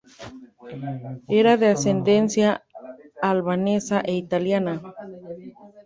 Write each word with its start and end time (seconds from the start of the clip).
Era 1.27 1.57
de 1.57 1.67
ascendencia 1.67 2.63
albanesa 3.21 3.97
e 4.09 4.13
italiana. 4.15 4.73